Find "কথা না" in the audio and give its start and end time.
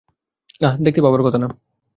1.23-1.47